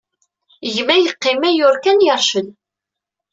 [0.73, 2.47] Gma yeqqim ayyur kan, yercel.